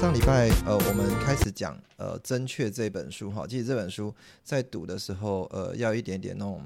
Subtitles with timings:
[0.00, 3.46] 上礼拜呃，我们开始讲呃《真确》这本书哈。
[3.46, 6.64] 其实这本书在读的时候，呃，要一点点那种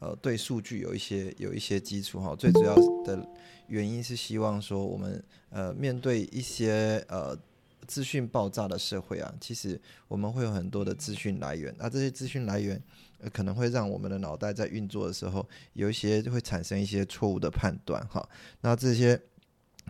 [0.00, 2.34] 呃对数据有一些有一些基础哈。
[2.34, 2.74] 最主要
[3.04, 3.24] 的
[3.68, 7.38] 原因是希望说，我们呃面对一些呃
[7.86, 12.82] 资讯爆炸的社会啊，其实我们会有很多的资讯来源，那这些资讯来源。
[13.32, 18.28] 可能会让我们的脑袋在运作的时候，有一些会产生一些错误的判断哈。
[18.60, 19.18] 那这些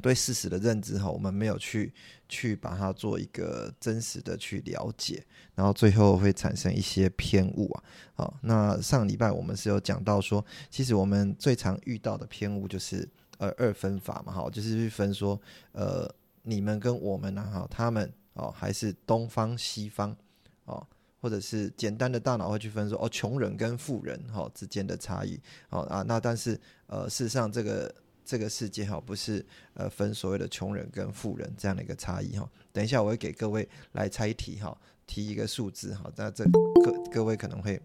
[0.02, 1.92] 对事实的认知哈，我们没有去
[2.28, 7.84] 去把它做一个真实的去了解，然后最后会产生一些偏误啊。
[8.14, 15.40] 好，那上礼拜我们是有讲到说，其实我们最常遇到的偏误就是呃二分法嘛，哈，就是去分说
[15.72, 16.08] 呃
[16.42, 20.16] 你们跟我们呢，哈，他们哦还是东方西方
[20.64, 20.86] 哦。
[21.20, 27.90] 或者是简单的大脑会去分说哦，穷人跟富人哈之间的差异，好啊，那但是呃，事实上这个
[28.24, 29.44] 这个世界哈不是
[29.74, 32.48] 呃分所谓的穷人跟富人这样的一个差异哈。
[32.72, 36.44] 等一下我会给各位来猜题哈，提一个数字哈，那这
[36.82, 37.80] 各各位可能会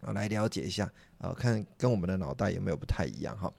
[0.00, 3.52] 啊来了解一下啊，看跟我们的脑袋有没有不太一样哈。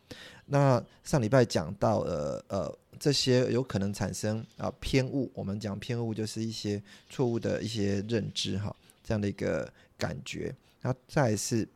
[0.46, 8.76] 那上礼拜讲到呃呃这些有可能产生啊偏误，我们讲偏误就是一些错误的一些认知哈。
[9.04, 10.52] 这样的一个感觉，
[10.82, 11.68] 那再是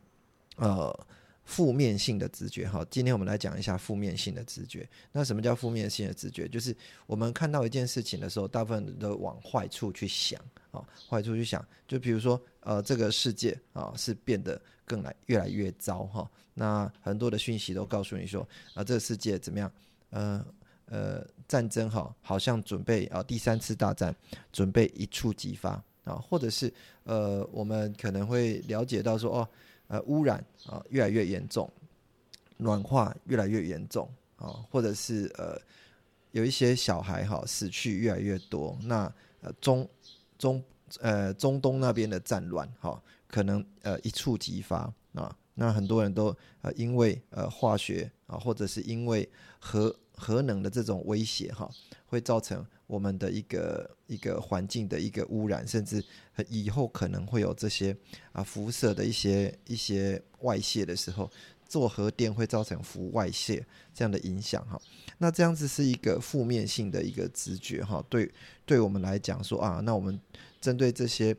[0.56, 1.06] 呃
[1.50, 2.86] 负面性的直觉哈。
[2.88, 4.88] 今天我们来讲一下负面性的直觉。
[5.10, 6.46] 那什么叫负面性的直觉？
[6.46, 6.74] 就是
[7.08, 11.66] 我们看到一件事情的时候，大部分都往坏处去想啊，坏处去想。
[11.88, 16.30] 就比如说呃，这个世界啊是变得更来越来越糟哈。
[16.54, 19.72] 那很多的讯息都告诉你说啊，这个世界怎么样？
[20.10, 20.46] 呃
[20.86, 24.14] 呃，战争哈，好像准备啊第三次大战
[24.52, 25.82] 准备一触即发。
[26.04, 26.72] 啊，或者是
[27.04, 29.48] 呃，我们可能会了解到说，哦，
[29.90, 31.68] 呃，污染啊越来越严重，
[32.58, 35.60] 暖化越来越严重啊，或者是呃，
[36.30, 39.88] 有一些小孩哈死去越来越多，那呃中
[40.38, 40.62] 中
[41.00, 49.28] 呃中东那边的战乱哈，可能呃一触即发啊，那很多人都呃因为呃化学啊，或者是因为
[49.58, 51.68] 核核能的这种威胁哈，
[52.06, 52.64] 会造成。
[52.90, 56.04] 我们的一个一个环境的一个污染，甚至
[56.48, 57.96] 以后可能会有这些
[58.32, 61.30] 啊辐射的一些一些外泄的时候，
[61.68, 63.64] 做核电会造成辐外泄
[63.94, 64.80] 这样的影响哈。
[65.18, 68.04] 那这样子是一个负面性的一个直觉哈。
[68.08, 68.30] 对，
[68.66, 70.20] 对我们来讲说啊，那我们
[70.60, 71.36] 针对这些。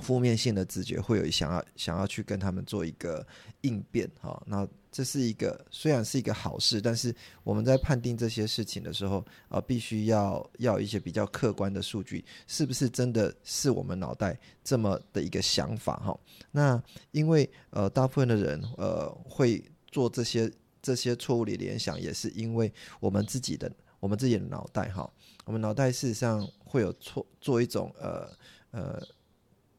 [0.00, 3.26] 负面性的直觉会有想要想要去跟他们做一个
[3.62, 4.64] 应变哈，那
[4.98, 7.14] 这是一个虽然是一个好事，但是
[7.44, 16.18] 我们在判定这些事情的时候啊，必须要要一些比较客观的数据，是不是真的是我们脑袋这么的一个想法哈？
[16.50, 16.82] 那
[17.12, 20.50] 因为呃，大部分的人呃会做这些
[20.82, 23.70] 这些错误的联想，也是因为我们自己的
[24.00, 25.08] 我们自己的脑袋哈，
[25.44, 28.28] 我们脑袋事实上会有错做一种呃
[28.72, 29.00] 呃。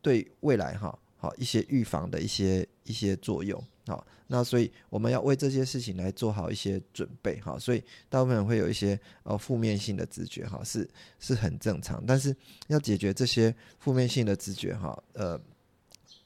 [0.02, 10.88] 对未来哈好一些预防的一些一些作用好，那所以我们要为这些事情来做好一些准备哈，所以大部分人会有一些呃负面性的直觉哈，是
[11.20, 12.36] 是很正常，但是
[12.68, 15.36] 要解决这些负面性的直觉哈，呃，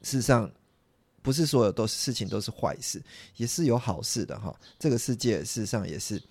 [0.02, 0.50] 事实上
[1.22, 3.02] 不是所有都事情都是坏事，
[3.36, 4.54] 也是有好事的哈。
[4.78, 6.22] 这个世界事实上也是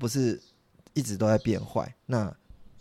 [0.00, 0.42] 不是
[0.94, 2.36] 一直都在变坏，那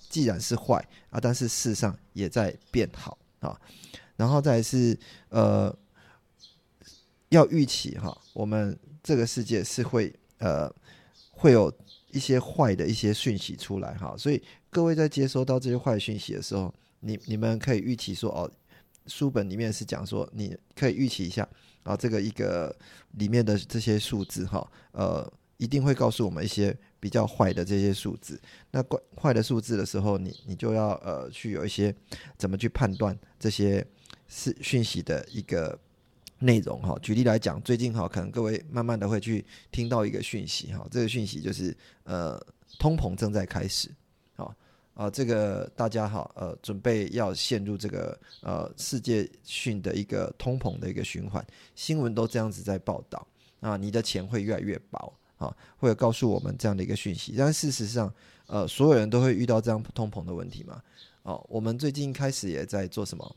[0.09, 3.61] 既然是坏啊，但是事实上也在变好啊。
[4.17, 4.99] 然后再是
[5.29, 5.73] 呃，
[7.29, 10.71] 要预期哈，我们这个世界是会呃
[11.31, 11.71] 会有
[12.11, 18.49] 一些坏的一些讯息出来哈，所以各位在接收到这些坏讯息的时候，你你们可以预期说哦，
[19.07, 21.47] 书本里面是讲说你可以预期一下
[21.83, 22.75] 啊，这个一个
[23.11, 28.39] 里面的这些数字哈，呃，一定会告诉我们一些比较坏的这些数字。
[28.71, 31.95] 那坏坏的数字的时候，你你就要呃去有一些
[32.37, 33.85] 怎么去判断这些。
[34.31, 35.75] 是讯息的一个
[36.39, 36.97] 内容哈。
[37.01, 40.87] 举例来讲，最近哈，可能各位慢慢的会去听到一个讯息哈。
[40.89, 42.41] 这个讯息就是呃，
[42.79, 43.89] 通膨正在开始，
[44.35, 44.55] 好
[44.93, 51.45] 啊，这个大家好呃，准备要陷入这个呃世界性的一个通膨的一个循环，
[51.75, 53.25] 新闻都这样子在报道
[53.61, 57.33] 啊，你的钱会越来越薄啊，会有告诉我们这样的一个讯息。
[57.37, 58.13] 但事实上，
[58.47, 60.81] 呃，所有人都会遇到这样通膨的问题嘛？
[61.23, 63.35] 哦，我们最近开始也在做什么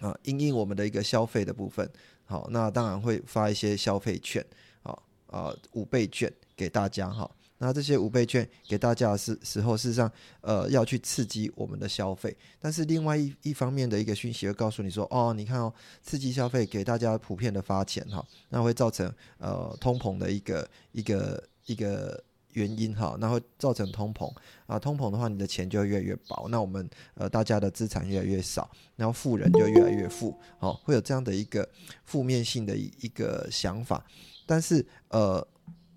[0.00, 0.14] 啊？
[0.22, 1.88] 因应我们的一个消费的部分，
[2.30, 4.44] 好，那当然会发一些消费券，
[4.84, 7.28] 好啊，五倍券给大家哈。
[7.58, 10.10] 那这些五倍券给大家是时时候，事实上，
[10.40, 12.34] 呃，要去刺激我们的消费。
[12.60, 15.74] 但是另外一一方面的一个讯息会告诉你说，哦，你看哦，
[16.04, 24.32] 刺激消费给大家普遍的发钱哈，那会造成呃通膨的一个一个一个原因哈，那会造成通膨
[24.66, 31.68] 啊，通膨的话，你的钱就会越来越薄，那我们呃大家的资产越来越少，然后富人就越来越富，好，会有这样的一个
[32.04, 34.04] 负面性的一一个想法。
[34.46, 35.46] 但是呃。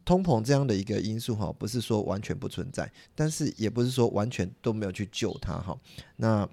[0.06, 5.80] 通膨这样的一个因素哈，不是说完全不存在，但是也不是说完全都没有去救它哈。
[6.18, 6.46] 那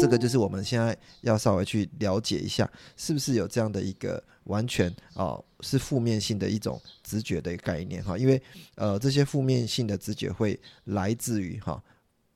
[0.00, 8.16] 这个就是我们现在要稍微去了解一下，是不是有这样的一个完全啊是负面性的一种直觉的概念哈？
[8.16, 8.40] 因为
[8.76, 11.82] 呃这些负面性的直觉会来自于哈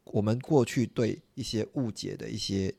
[0.05, 2.75] 我们过去对一些误解的一些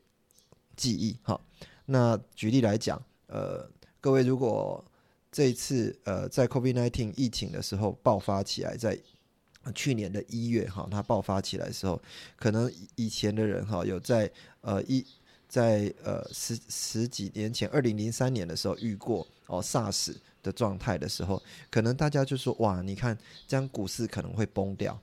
[0.76, 1.40] 记忆哈。
[1.86, 3.68] 那举例来讲，呃
[4.00, 4.84] 各位如果
[5.32, 8.96] 这一次，呃，在 COVID-19 疫情的时候爆发起来，在
[9.72, 12.00] 去年的一月哈，它爆发起来的时候，
[12.36, 14.30] 可能以前的人哈，有在
[14.60, 15.04] 呃一
[15.48, 23.16] 在呃十十几年前，二零零三年的时候遇过哦 SARS 的状态的时候，可能大家就说哇，你看
[23.46, 24.98] 这样股市可能会崩掉，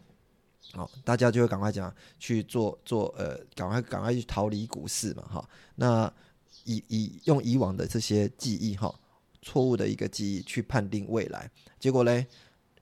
[0.73, 5.49] 哦，大家就会赶快讲去做做呃，赶快赶快去逃离股市嘛哈。
[5.75, 6.13] 那
[6.65, 8.93] 以以用以往的这些记忆哈。
[9.43, 11.49] 错误的一个记忆去判定未来，
[11.79, 12.27] 结果嘞，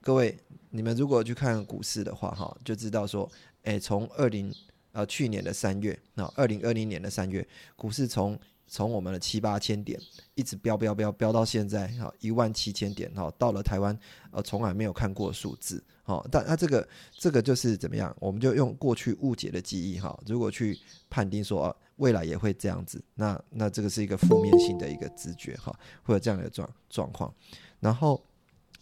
[0.02, 0.36] 各位，
[0.70, 3.30] 你们如果去看股市的话，哈，就知道说，
[3.62, 4.52] 哎，从二零
[4.92, 10.00] 呃去年的三月，那二零二零年的三月，股市从从我们的七八千点
[10.34, 13.98] 一直飙飙飙飙到现在，哈，一万七千点，哈，到了台湾，
[14.30, 16.88] 呃，从来没有看过数字，哈，但那这个
[17.18, 18.16] 这个就是怎么样？
[18.18, 21.76] 我们就用过去误解的记忆，哈，如果去判定说啊。
[22.00, 25.70] 未来也会这样子，那那这个是一个负面性的一个直觉哈，
[26.02, 27.30] 会有这样的状状况。
[27.78, 28.24] 然后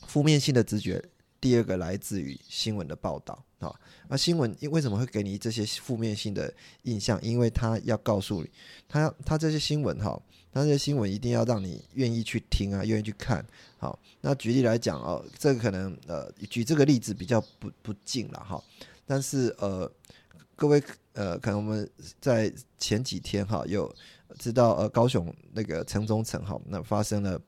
[0.06, 1.02] 负面性的直觉，
[1.40, 3.74] 第二个来自于新闻的报道啊。
[4.08, 6.52] 那新闻因为什么会给你这些负面性的
[6.82, 7.20] 印象？
[7.22, 8.50] 因为他要告诉你，
[8.88, 10.20] 他他这些新闻哈，
[10.52, 13.44] 他这些新闻一定要让你愿意去听啊，愿意去看。
[13.76, 18.62] 好，那举例来讲哦，这个可能呃，举这个例子比较不不近了哈，
[19.06, 19.90] 但是呃。
[20.60, 21.88] 各位，呃，可能我们
[22.20, 23.94] 在前几天哈有
[24.40, 27.40] 知道，呃，高雄那个城中城哈，那发生了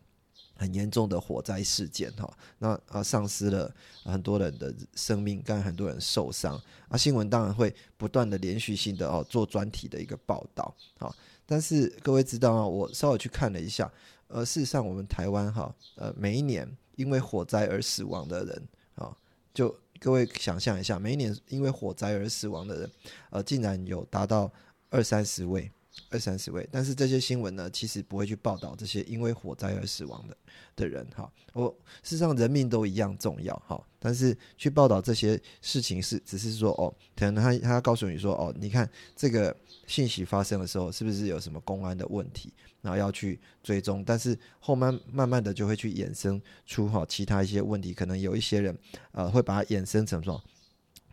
[0.60, 3.74] 很严重的火灾事件哈，那啊丧失了
[4.04, 6.98] 很多人的生命，跟很多人受伤啊。
[6.98, 11.10] 新闻当然会不断的连续性的哦做专题的一个报道啊。
[11.46, 13.90] 但是各位知道啊，我稍微去看了一下，
[14.28, 19.16] 呃，事实上我们台湾哈，呃，每一年因为火灾而死亡的人啊，
[19.54, 19.74] 就。
[20.02, 22.90] 各位想象一下，每一年因为火灾而死亡的人，
[23.28, 24.50] 呃，竟然有达到
[24.88, 25.70] 二三十位，
[26.10, 26.68] 二三十位。
[26.70, 30.36] 但是这些新闻呢，其实不会去报道这些因为火灾而死亡的
[30.76, 31.06] 的人。
[31.14, 31.68] 哈，我
[32.02, 33.54] 事实上人命都一样重要。
[33.66, 39.56] 哈，但是去报道这些事情是只是说，哦，可能他他告诉你说，哦，你看这个
[39.86, 42.52] 信息发生的时候，是不是有什么公安的问题？
[42.82, 48.74] 然后要去追踪，但是后慢慢慢的就会去衍生出哈其他一些问题，可能有一些人
[49.12, 50.42] 呃会把它衍生成什么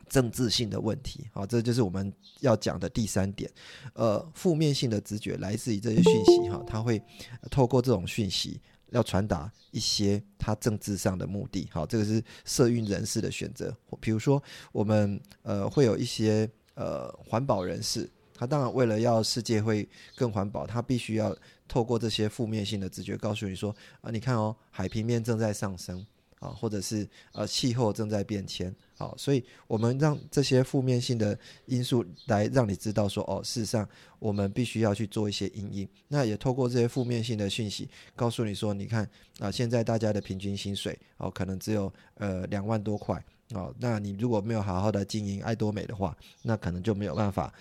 [0.09, 3.49] 政治性的问题，好，这就是我们要讲的第三点，
[3.93, 7.01] 呃，负面性的直觉来自于这些讯息哈，他会
[7.49, 8.59] 透过这种讯息
[8.91, 18.09] 要传达一些他政治上的目的，好，这个是社运人士的选择，比如说我们呃会有一些呃环保人士。
[18.39, 21.35] 他当然为了要世界会更环保，他必须要
[21.67, 26.05] 透过这些负面性的直觉告诉你说啊，你看哦，海平面正在上升
[26.39, 33.87] 啊，或者是呃气候正在变迁，好，所以我们让这些负面性的因素来让你知道说哦，事实上
[34.19, 35.89] 我们必须要去做一些阴影。
[36.07, 47.53] 那也透过这些负面性的讯息告诉你说，你看啊，现在大家的平均薪水哦，可能只有呃两万多块哦，那你如果没有好好的经营爱多美的话，那可能就没有办法。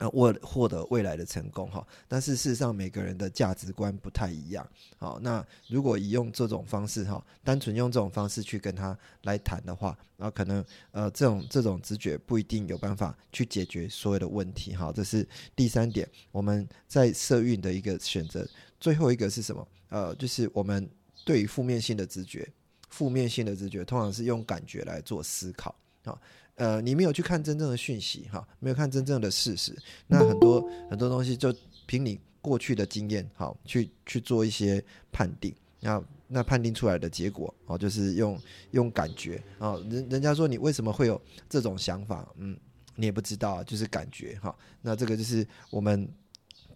[0.00, 4.66] 呃，获获得未来的成功哈，但是事实上每个人的价值观不太一样。
[4.96, 14.74] 好，那如果以用这种方式哈，单纯用这种方式去跟他来谈的话，那可能呃这种这种直觉不一定有办法去解决所有的问题。
[14.74, 18.48] 哈，这是第三点，我们在社运的一个选择。
[18.80, 19.68] 最后一个是什么？
[19.90, 20.88] 呃，就是我们
[21.26, 22.50] 对于负面性的直觉，
[22.88, 26.18] 负面性的直觉通常是用感觉来做思考啊。
[26.60, 29.74] 呃，你没有去看真正的讯息哈，没有看真正的事实，
[30.06, 31.54] 那很多很多东西就
[31.86, 38.38] 凭你过去的经验好去去做一些判定，那那判定出来的结果哦，就是用
[38.72, 42.28] 用感觉啊，人人家说你为什么会有这种想法？
[42.36, 42.54] 嗯，
[42.94, 44.54] 你也不知道，就是感觉哈。
[44.82, 46.06] 那这个就是我们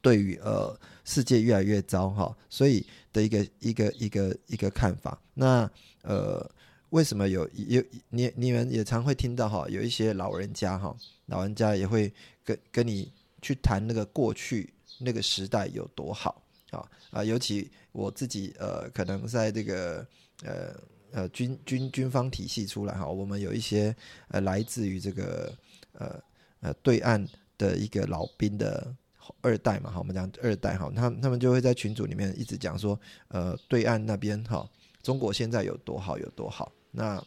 [0.00, 0.74] 对于呃
[1.04, 5.20] 世界越来越糟哈，所以的一个一个一个一个看法。
[5.34, 6.50] 那呃，
[6.94, 10.96] 为什么有有你你们也常会听到哈，有一些老人家哈，
[11.26, 12.12] 老人家也会
[12.44, 13.10] 跟跟你
[13.42, 16.40] 去谈那个过去那个时代有多好。
[16.70, 20.06] 啊啊，尤其我自己呃，可能在这个
[20.44, 20.74] 呃
[21.10, 23.94] 呃军军军方体系出来哈，我们有一些
[24.28, 25.52] 呃来自于这个
[25.94, 26.20] 呃
[26.60, 27.24] 呃对岸
[27.58, 28.94] 的一个老兵的
[29.40, 32.98] 二代嘛，哈，我们讲二代哈，他他们就会在群组里面一直讲说，
[33.28, 34.68] 呃，对岸那边哈，
[35.02, 37.22] 中国现在有多好有多好，那。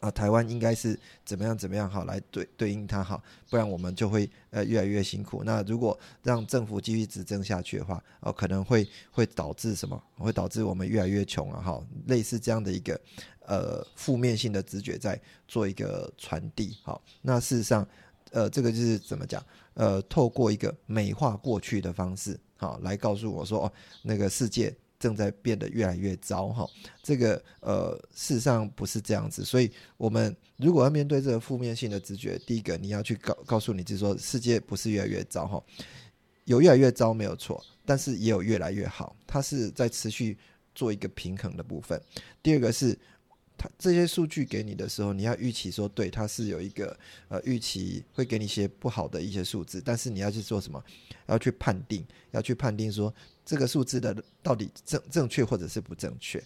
[0.00, 5.44] 啊，台湾应该是怎么样怎么样好来对对应它好，不然我们就会呃越来越辛苦。
[5.44, 10.02] 那如果让政府继续执政下去的话，哦，可能会会导致什么？
[10.16, 11.60] 会导致我们越来越穷啊！
[11.60, 12.98] 哈，类似这样的一个
[13.46, 16.78] 呃负面性的直觉在做一个传递。
[16.82, 17.86] 好，那事实上，
[18.30, 19.44] 呃，这个就是怎么讲？
[19.74, 24.74] 呃，透过一个美化过去的方式，好，来告诉我说，哦，那个世界。
[25.00, 26.64] 正在变得越来越糟哈，
[27.02, 35.64] 这个呃，事实上不是这样子，所以我们如果要面对这个负面性的直觉，第一个你要去告告诉你，就是说世界不是越来越糟哈，
[36.44, 40.36] 有越来越糟没有错，但是也有越来越好，它是在持续
[40.74, 42.00] 做一个平衡的部分。
[42.42, 42.96] 第二个是。
[43.62, 50.82] 它这些数据给你的时候，你要预期说，对，它是有一个呃预期会给你一些不好的一些数字，但是你要去做什么？
[51.26, 53.14] 要去判定，要去判定说
[53.50, 54.14] 这个数字的
[54.44, 56.40] 到底正正确或者是不正确。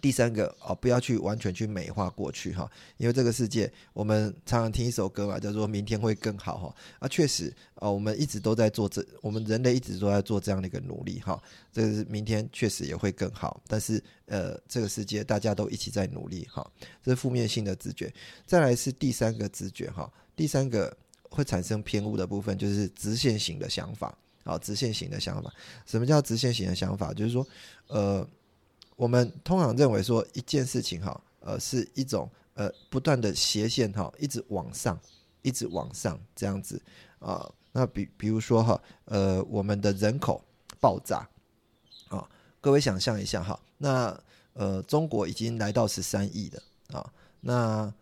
[0.00, 6.76] 第三个哦，不要去完全去美化过去哈，因为这个世界，我们常常听一首歌嘛，叫做“明天会更好”哈。
[7.00, 11.42] 啊，确实啊，我们一直都在做这，我们人类一直都在做这样的一个努力哈。
[11.72, 16.64] 这个是明天确实也会更好，但是呃，这个世界大家都一起在努力哈。
[17.02, 18.12] 这是负面性的直觉。
[18.46, 20.96] 再来是第三个直觉哈，第三个
[21.30, 24.16] 会产生偏误的部分就是直线型的想法。
[24.44, 25.52] 好，直线型的想法，
[25.86, 27.12] 什么叫直线型的想法？
[27.12, 27.46] 就是说，
[27.88, 28.28] 呃。
[28.94, 34.96] 我们通常认为说一件事情哈，呃，是一种呃不断的斜线哈，一直往上，
[35.40, 36.80] 一直往上这样子
[37.18, 37.50] 啊。
[37.72, 40.44] 那比比如说哈，呃，我们的人口
[40.78, 41.26] 爆炸
[42.10, 42.28] 啊，
[42.60, 44.16] 各位想象一下哈，那
[44.52, 47.92] 呃，中国已经来到十三亿的啊，那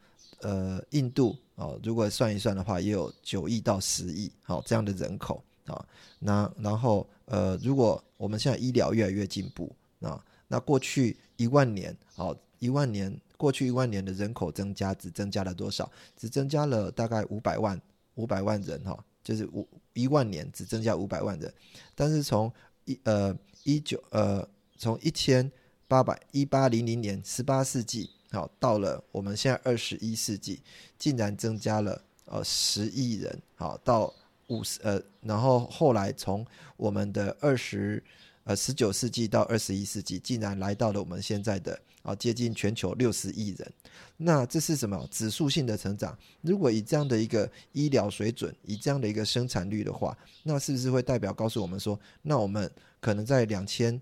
[0.41, 5.87] 呃，印度啊，如果算一算的话，也有九亿到十亿好这样的人口啊。
[6.19, 10.23] 那然后呃，如果我们现在医疗越来越进步啊。
[10.53, 15.89] 那过去一万年，好一万年，过去一万年的人口增加只增加了多少？
[16.17, 17.81] 只增加了大概五百万，
[18.17, 21.55] 五百万人哈，就是五一万年只增加五百万人。
[21.95, 22.53] 但是从
[22.85, 24.45] 一呃一九呃
[24.77, 25.49] 从一千
[25.87, 30.61] 八百一八零零年十八世纪，好到了我们现在二十一世纪，
[30.99, 34.13] 竟然增加了呃十亿人，好到
[34.51, 38.05] 五十呃，然后后来从我们的二十。
[38.45, 43.73] 呃，十九世纪到二十一世纪，竟然来到了我们现在的啊，接近全球六十亿人。
[44.17, 46.19] 那这是什么指数性的成长？
[46.41, 54.01] 如果以这样的一个医疗水准，以这样的一个生产率的话，那是不是会代表告诉我们说，那我们可能在两千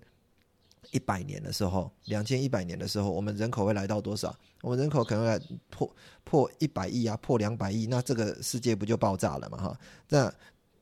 [0.91, 4.35] 一百年的时候，两千一百年的时候，我们人口会来到多少？
[4.61, 9.57] 我们人口可能来破破一百亿啊，破两百亿，那这个世界不就爆炸了嘛？
[9.57, 9.79] 哈，
[10.09, 10.33] 那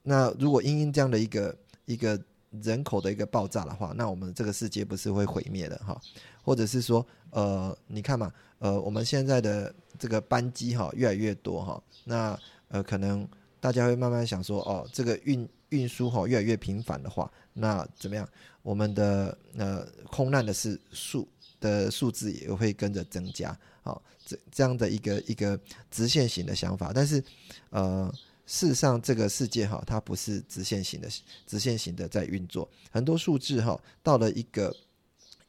[0.04, 2.20] 那如果因因这样的一个一个。
[2.64, 6.00] 人口的一个爆炸的话，那我们这个世界不是会毁灭的哈？
[6.42, 13.28] 或者是说，呃，你看嘛，呃，我们现在的这个班机哈越来越多哈，那呃，可能
[13.60, 18.28] 大家会慢慢想说，哦，这个运运输哈越来越频繁的话，那怎么样？
[18.62, 21.28] 我们的呃空难的是数
[21.60, 25.60] 的数字也会跟着增加，好，这这样的一个一个
[25.90, 27.24] 直线型的想法，但是
[27.70, 28.14] 呃。
[28.50, 31.10] 事实上，这个世界哈，它不是直线型的，
[31.46, 32.66] 直线型的在运作。
[32.90, 34.74] 很多数字哈，到了一个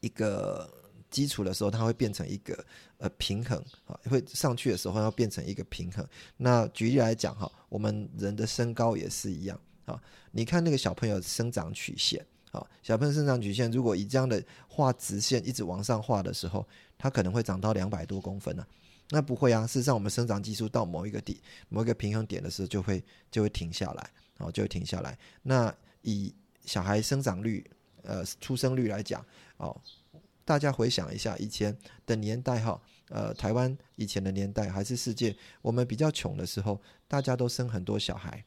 [0.01, 0.69] 一个
[1.09, 2.65] 基础的时候，它会变成一个
[2.97, 6.05] 呃平衡啊，会上去的时候要变成一个平衡。
[6.35, 9.57] 那举例来讲哈，我们人的身高也是一样
[9.89, 10.01] 啊。
[10.31, 16.65] 你看那个小朋友生长曲线啊，小朋友生长曲线如果以这样的画直线一直往上画的时候，
[16.97, 18.65] 它可能会长到两百多公分呢。
[19.11, 25.17] 那不会啊，事实上，我们生长激素到某一个底、某一个平衡点的时候，就会就会停下来，哦，就会停下来。
[25.41, 26.31] 那以
[26.63, 27.67] 小孩生长率、
[28.03, 29.25] 呃出生率来讲，
[29.57, 29.75] 哦，
[30.45, 32.79] 大家回想一下以前的年代哈，
[33.09, 38.45] 呃，台湾以前的年代还是世界，我们比较穷的时候，大家都生很多小孩，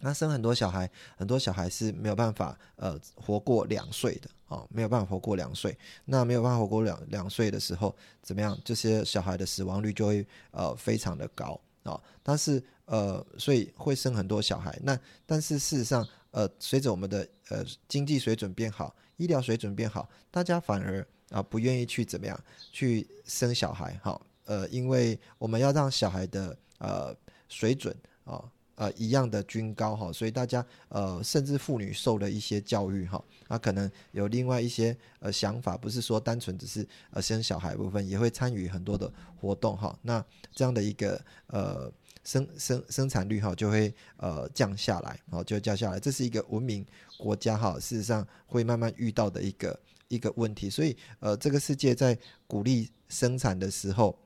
[0.00, 5.76] 那生很多小孩，很多小孩是没有办法呃活过两岁的哦，没有办法活过两岁。
[6.04, 8.56] 那没有办法活过两两岁的时候，怎么样？
[8.64, 12.00] 这些小孩的死亡率就会呃非常的高啊。
[12.22, 14.78] 但是呃，所以会生很多小孩。
[14.84, 22.38] 那但是事实上，呃，随着我们的呃经济水准变好，医疗水准变好，大家反而啊不愿意去怎么样
[22.70, 24.20] 去生小孩哈。
[24.44, 27.14] 呃，因为我们要让小孩的呃
[27.48, 28.44] 水准啊。
[28.78, 39.98] 呃，一样的均高哈，所以大家呃，甚至妇女受了一些教育哈，那可能有另外一些呃想法，不是说单纯只是呃生小孩部分，也会参与很多的活动哈。
[40.02, 41.92] 那这样的一个呃
[42.22, 46.86] 生生生产率哈，就会呃降下来，然后就降下来，这是一个文明
[47.18, 50.70] 国家哈，事实上会慢慢遇到的一个一个问题。
[50.70, 52.16] 所以呃，这个世界在
[52.46, 54.16] 鼓励生产的时候。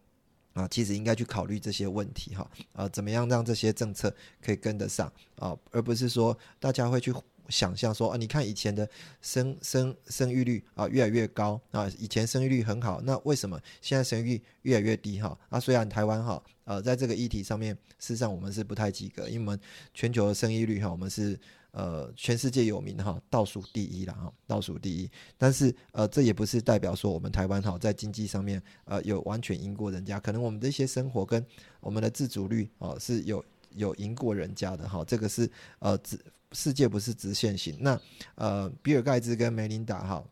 [0.52, 7.12] 啊，其实应该去考虑这些问题哈，啊，怎么样让这些政策可以跟得上啊，而不是说大家会去
[7.49, 8.88] 想象说啊，你看以前的
[9.21, 15.38] 生生生育率啊越来越高啊，以前生育率很好，那为什么现在生育率越来越低哈？
[15.49, 19.61] 啊，虽然台湾哈，呃，在这个议题上面，事实上我们是不太及格，因为我们
[19.94, 21.38] 全球的生育率哈，我们是。
[21.73, 25.11] 呃，全世界有名哈，倒数第一了哈，倒数第一。
[25.37, 31.45] 但是呃，这也不是代表说我们台湾哈在经济上面呃有完全赢过人家，可能我们的一些生活跟
[31.81, 35.05] 我们的自主率哦是有有赢过人家的哈。
[35.05, 36.19] 这个是呃直
[36.52, 37.76] 世界不是直线型。
[37.81, 38.00] 那
[38.35, 40.25] 呃，比尔盖茨跟梅琳达哈，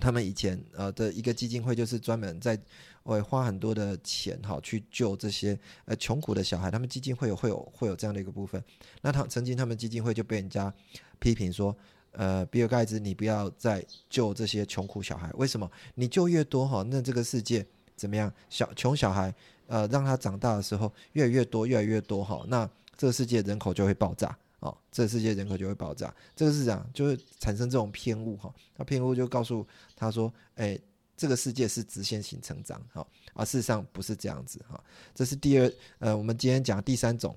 [0.00, 2.58] 他们以前呃的一个基金会就是专门在。
[3.04, 8.62] 会花很多的钱哈去救这些呃穷苦的小孩，他们基金会有会有会有这样的一个部分。
[9.00, 10.72] 那他曾经他们基金会就被人家
[11.18, 11.76] 批评说，
[12.12, 15.70] 呃，比尔盖茨你不要再救这些穷苦小孩，为什么？
[15.94, 17.66] 你救越多哈，那这个世界
[17.96, 18.32] 怎么样？
[18.48, 19.34] 小穷小孩
[19.66, 26.14] 呃让他长大的时候越来越多越来越多哈，那这个世界人口就会爆炸哦，这个世界人口就会爆炸。
[26.36, 29.66] 这个是讲就是产生这种偏误哈，那偏误就告诉
[29.96, 30.78] 他说，哎。
[31.22, 34.82] 这个世界是直线型成长，哈，而事实上不是这样子，哈。
[35.14, 37.36] 这是第二，呃，我们今天讲第三种，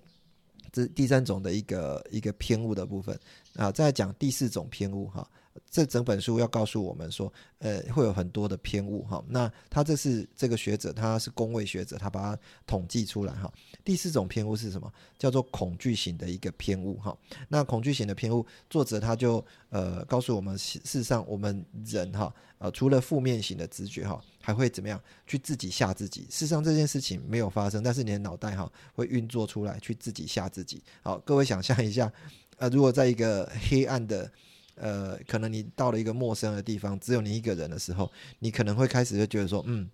[0.72, 3.16] 这第三种的一个一个偏误的部分，
[3.54, 5.30] 啊，再讲第四种偏误，哈。
[5.70, 9.24] 这整本书要告诉我们说，呃，会有很多的偏误哈。
[9.28, 13.52] 那他这是这个学者，他是工位学者，他把它统计出来哈。
[13.84, 14.92] 第四种偏误是什么？
[15.18, 17.18] 叫做恐惧型的一个偏误哈。
[17.48, 26.22] 那恐惧型的偏误，作者他就呃告诉我们，事实上我们人哈，呃，除了负面型的直觉哈，还会怎么样去自己吓自己？
[26.30, 30.84] 事实上这件事情没有发生，但是你的脑袋哈会运作出来去自己吓自己。
[31.02, 32.12] 好，各位想象一下，
[32.58, 34.32] 呃，如果在一个黑暗的
[34.76, 39.90] 呃，可能你到了一个陌生的地方，只有你一个人的时候，你可能会开始就觉得说，嗯，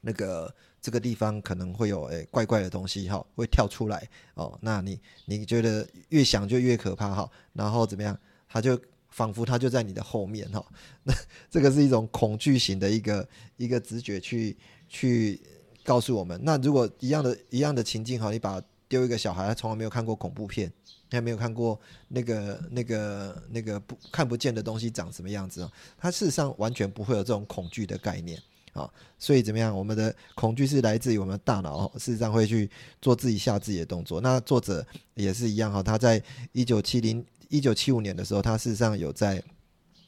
[0.00, 4.58] 那个这个地方可能会有诶怪怪的东西哈，会跳出来哦。
[4.60, 8.18] 那你你觉得越想就越可怕哈，然后怎么样？
[8.48, 10.62] 他就仿佛他就在你的后面哈。
[11.04, 11.14] 那
[11.50, 14.56] 这个是一种恐惧型的一个一个直觉去
[14.88, 15.40] 去
[15.82, 16.38] 告诉我们。
[16.44, 20.70] 那如果一样的一样的情境哈，你把丢一个小孩，他从来没有看过恐怖片。
[21.12, 25.70] 你还没有看过那个、那个、那个不看不见的东西长什么样子啊？
[25.98, 28.40] 他事实上完全不会有这种恐惧的概念
[28.72, 28.90] 啊。
[29.18, 29.76] 所以怎么样？
[29.76, 32.70] 我们的恐惧是来自于我们的大脑，事实上会去
[33.02, 34.22] 做自己吓自己的动作。
[34.22, 36.22] 那作者也是一样哈，他在
[36.52, 39.42] 一九七零、一九七五年的时候，他事实上有在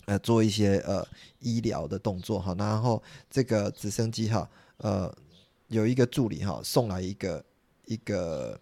[0.06, 1.06] 呃做一些呃
[1.40, 2.54] 医疗的动作哈。
[2.58, 5.14] 然后这个直升机哈，呃
[5.68, 7.44] 有一个助理哈送来一个
[7.84, 8.58] 一个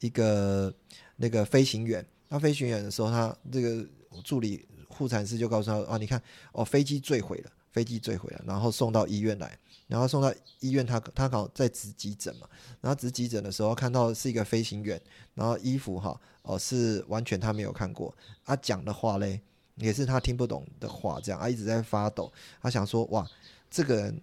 [0.00, 0.70] 一个。
[1.16, 3.86] 那个飞行员，他飞行员的时候，他这个
[4.22, 6.20] 助理护产师就告诉他啊，你看
[6.52, 12.48] 哦，飞机坠毁了，飞机坠毁了，然后送到医院来，然后送到医院，他他刚好在值急诊嘛，
[12.80, 15.00] 然后值急诊的时候看到是一个飞行员，
[15.34, 19.40] 然后衣服哈哦是完全他没有看过，他讲的话嘞
[19.76, 23.28] 也是他听不懂的话，这样啊一直在发抖，他想说哇，
[23.70, 24.20] 这个人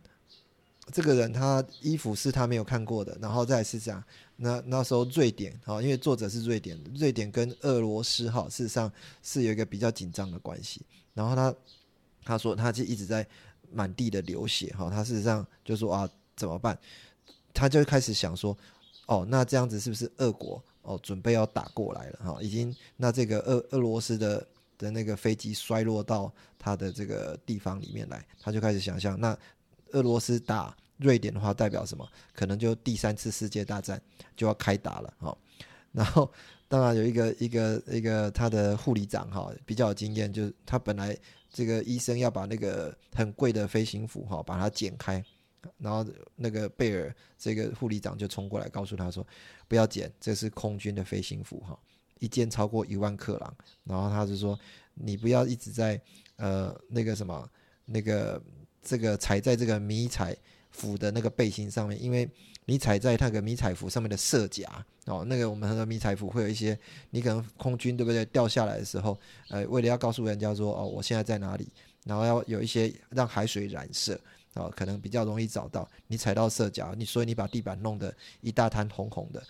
[0.91, 4.03] 这个人他衣服是他没有看过的，然后再是这样。
[4.43, 10.81] 那那时候瑞典哈，因为作者是瑞典，瑞典跟俄罗斯哈，事实上是有一个比较紧张的关系。
[11.13, 11.55] 然后他
[12.23, 13.25] 他说他就一直在
[13.71, 16.75] 满地的流血哈，他事实上就说啊怎么办？
[17.53, 18.57] 他就开始想说
[19.05, 22.41] 哦，那这样子是不是俄国哦准备要打过来了哈？
[22.41, 29.37] 已经那这个俄俄罗斯的的那个飞机衰落到他的这个地方里面来，他就开始想象那
[29.91, 30.75] 俄罗斯打。
[31.01, 32.07] 瑞典的话代表什么？
[32.33, 34.01] 可能就第三次世界大战
[34.37, 35.37] 就要开打了哈。
[35.91, 36.31] 然后
[36.69, 41.17] 当然有一个一个一个他的护理长哈比较有经验，就是他本来
[41.49, 45.21] 这个医生要把那个很贵的飞行服哈把它剪开，
[45.77, 49.25] 然后那个贝尔这个护理长就冲过来告诉他说：
[49.67, 51.77] 不要剪，这是空军的飞行服哈。
[52.19, 54.57] 一件超过一万克朗，然后他就说
[54.93, 55.99] 你不要一直在
[56.35, 57.49] 呃那个什么
[57.83, 58.41] 那个
[58.81, 60.37] 这个踩在这个迷彩
[60.71, 62.29] 服的那个背心上面，因为
[62.65, 66.77] 你踩在那个迷彩服上面的色甲哦，那个我们很多迷彩服会有一些
[67.09, 71.67] 你可能空军对不对掉下来的时候，呃，为了要告诉人家说哦我现在在哪里，
[72.05, 74.19] 然后要有一些让海水染色。
[74.55, 79.41] 哦，可能比较容易找到你踩到色角，你所以你把地板弄得一大滩红红的，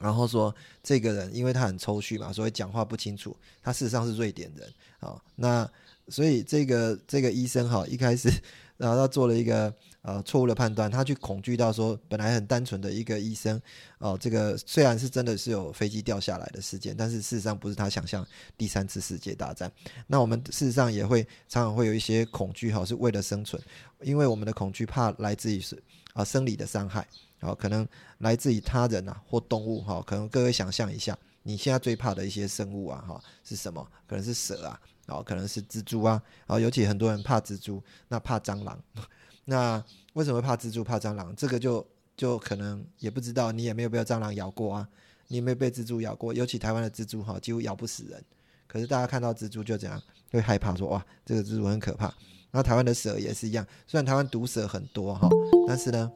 [0.00, 5.22] 然后说这个人因为他很抽蓄嘛，所以讲话不清楚，他事实上是瑞典人啊。
[5.36, 5.70] 那
[6.08, 8.28] 所以这个这个医生哈，一开始
[8.76, 9.72] 然后他做了一个。
[10.02, 13.60] 呃，错误的判断，他去恐惧到说，本来很单纯的一个医生，
[13.98, 18.24] 哦，这个虽然是真的是有飞机掉下来的事件，但是事实上不是他想象
[18.56, 19.68] 第三次世界大战。
[20.06, 23.60] 那我们事实上也会常常会有一些恐惧，哈，是为了生存，
[24.00, 25.76] 因为我们的恐惧怕来自于是
[26.12, 27.04] 啊生理的伤害，
[27.40, 27.84] 啊，可能
[28.18, 33.84] 来自于他人啊或动物，哈，可能各位想象一下，你现在最怕的一些生物啊，哈，是什么？
[34.06, 38.78] 可能是蛇啊，然后可能是蜘蛛啊，然后尤其很多人怕蜘蛛，那怕蟑螂。
[39.48, 39.82] 那
[40.14, 41.32] 为什么怕蜘蛛、怕蟑螂？
[41.36, 44.88] 这个就就可能也不知道，你也没有被蟑螂咬过啊，
[45.28, 46.34] 你有没有被蜘蛛咬过？
[46.34, 48.20] 尤其台湾的蜘蛛哈，几乎咬不死人。
[48.66, 52.12] 可是大家看到蜘蛛就这样会害怕，说哇，这个蜘蛛很可怕。
[52.50, 55.28] 那台湾的蛇也是一样，虽然台湾毒蛇很多哈，
[55.68, 56.10] 但是呢，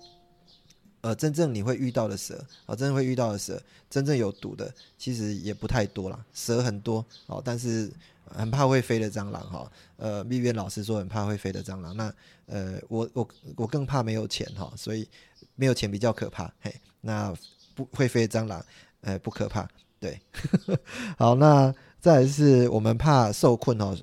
[1.03, 6.25] 呃，真正你会遇到的蛇啊，真正会遇到的蛇，真正有毒的其实也不太多啦。
[6.35, 7.89] 蛇很多哦，但是。
[8.35, 12.13] 很怕会飞的蟑螂哈，呃，蜜月老师说很怕会飞的蟑螂，那
[12.47, 15.09] 呃，我我我更怕没有钱哈，所以
[15.57, 17.35] 没有钱比较可怕，嘿，那
[17.75, 18.65] 不会飞的蟑螂，
[19.03, 20.21] 呃，不可怕，对，
[21.19, 23.97] 好，那再是我们怕受困哦，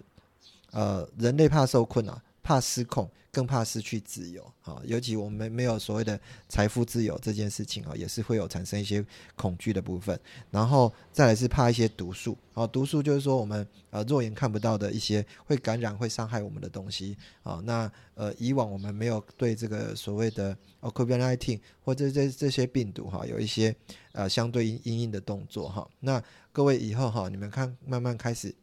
[0.72, 3.10] 呃，人类怕受困啊，怕失控。
[3.30, 9.06] 更怕失去自由啊，尤其我们没有所谓的财富自由这件事情啊，也是会有产生一些
[9.36, 10.20] 恐惧的部分。
[10.50, 17.62] 然后再来是怕一些毒素啊，毒素就是说我们呃肉眼看不到的一些会感染、会伤害我们的东西啊。
[17.64, 23.76] 那呃以往我们没有对这个所谓的 COVID-19 或者这这些病毒哈有一些
[24.14, 25.88] 呃相对应应的动作哈。
[26.00, 28.56] 那各位以后哈，你们看慢慢开始。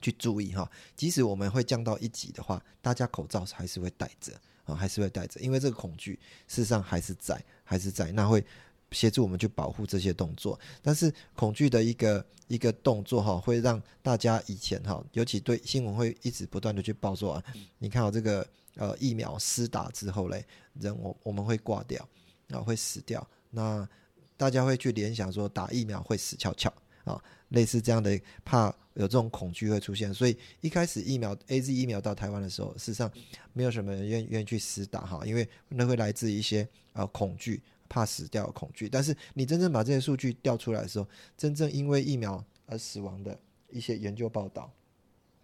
[0.00, 4.32] 去注意哈，即使我们会降到一级的话，大家口罩还是会戴着
[4.64, 8.44] 啊，还是会戴着，因为这个恐惧事实上还是在，还是在，那会
[8.90, 10.58] 协助我们去保护这些动作。
[10.82, 17.44] 但是恐惧的一个一个动作哈，会让大家以前哈，尤其对新闻会一直不断的去报说啊，
[17.78, 22.08] 你看到这个呃疫苗施打之后嘞，人我我们会挂掉
[22.48, 23.88] 然啊，会死掉，那
[24.36, 26.72] 大家会去联想说打疫苗会死翘翘
[27.04, 27.22] 啊。
[27.50, 33.10] 类似这样的怕有这种恐惧会出现，所以一开始疫苗 A Z 疫苗到台湾的时候，事实上
[33.52, 38.88] 没有什么人愿愿意去施打哈，因为那会来自一些呃恐惧，怕死掉的恐惧。
[38.88, 43.36] 但是你真正把这些数据调出来的时候，真正因为疫苗而死亡的
[43.70, 44.72] 一些研究报道，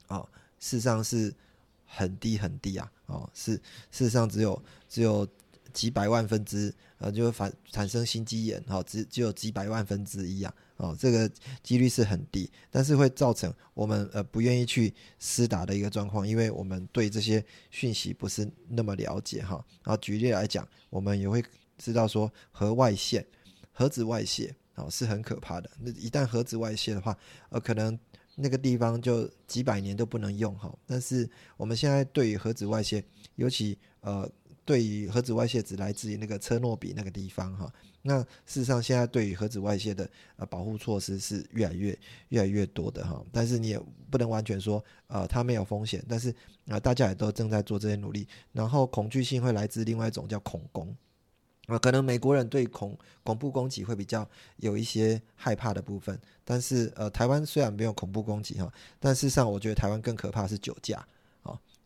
[0.06, 0.20] 啊，
[0.60, 1.34] 事实上是
[1.86, 3.54] 很低很低啊，哦，是
[3.90, 5.26] 事实上只有只有
[5.76, 10.54] 几百万分之呃就反产生心肌炎，哈，只只有几百万分之一啊。
[10.78, 11.30] 哦，这个
[11.62, 19.62] 几率是很低，但是会造成我们呃不愿意去施打的一个状况，因为我们对这些讯息不是那么了解哈。
[19.84, 21.44] 然后举例来讲，我们也会
[21.78, 23.26] 知道说核外泄、
[23.72, 25.70] 核子外泄哦是很可怕的。
[25.80, 27.16] 那一旦核子外泄的话，
[27.48, 27.98] 呃，可能
[28.34, 30.74] 那个地方就几百年都不能用哈。
[30.86, 33.02] 但是我们现在对于核子外泄，
[33.36, 34.30] 尤其呃
[34.66, 37.72] 对于核子外泄只来自于那个车诺比那个地方哈。
[38.02, 41.98] 那事实上，现在对于核子外泄的呃保护措施是越来越
[42.28, 46.34] 越来越多的哈，但是你也不能完全说呃它没有风险，但是
[46.68, 48.26] 啊大家也都正在做这些努力。
[48.52, 50.94] 然后恐惧性会来自另外一种叫恐攻。
[51.66, 61.04] 啊，可能美国人对恐恐怖攻击会比较有一些害怕的部分，但是呃台湾虽然没有恐怖攻击哈，但事实上我觉得台湾更可怕是酒驾。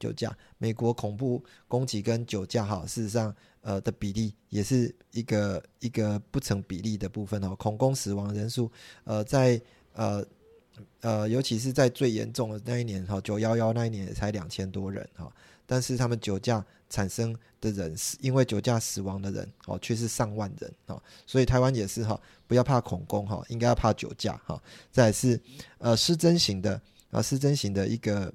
[0.00, 3.32] 酒驾，美国恐怖攻击跟酒驾哈事实上。
[3.62, 8.72] 呃的比例也是一个一个不成比例的部分哦，恐攻死亡人数，
[9.04, 9.60] 呃，在
[9.92, 10.24] 呃
[11.02, 15.30] 呃，尤其是在最严重的那一年哈，九幺幺那一年也才两千多人哈，
[15.66, 24.58] 但是他们酒驾产生的人死，因为酒驾死亡的人哦，却是上万人哦，所以台湾也是哈，不要怕恐攻哈，应该要怕酒驾哈。
[24.90, 25.38] 再是
[25.76, 28.32] 呃失真型的啊失真型的一个